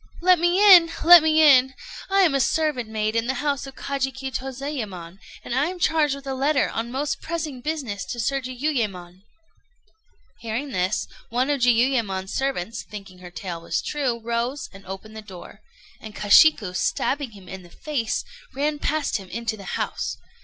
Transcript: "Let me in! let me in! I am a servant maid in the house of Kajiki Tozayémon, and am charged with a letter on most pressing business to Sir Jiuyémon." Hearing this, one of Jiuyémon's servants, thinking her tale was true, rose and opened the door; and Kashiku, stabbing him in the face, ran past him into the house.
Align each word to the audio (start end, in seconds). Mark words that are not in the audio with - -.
"Let 0.19 0.39
me 0.39 0.57
in! 0.75 0.89
let 1.03 1.21
me 1.21 1.43
in! 1.43 1.75
I 2.09 2.21
am 2.21 2.33
a 2.33 2.39
servant 2.39 2.89
maid 2.89 3.15
in 3.15 3.27
the 3.27 3.35
house 3.35 3.67
of 3.67 3.75
Kajiki 3.75 4.31
Tozayémon, 4.31 5.19
and 5.45 5.53
am 5.53 5.77
charged 5.77 6.15
with 6.15 6.25
a 6.25 6.33
letter 6.33 6.69
on 6.71 6.89
most 6.91 7.21
pressing 7.21 7.61
business 7.61 8.03
to 8.05 8.19
Sir 8.19 8.41
Jiuyémon." 8.41 9.21
Hearing 10.39 10.71
this, 10.71 11.07
one 11.29 11.51
of 11.51 11.61
Jiuyémon's 11.61 12.33
servants, 12.33 12.81
thinking 12.81 13.19
her 13.19 13.29
tale 13.29 13.61
was 13.61 13.79
true, 13.79 14.19
rose 14.19 14.67
and 14.73 14.87
opened 14.87 15.15
the 15.15 15.21
door; 15.21 15.61
and 15.99 16.15
Kashiku, 16.15 16.73
stabbing 16.75 17.33
him 17.33 17.47
in 17.47 17.61
the 17.61 17.69
face, 17.69 18.25
ran 18.55 18.79
past 18.79 19.17
him 19.17 19.29
into 19.29 19.55
the 19.55 19.65
house. 19.77 20.17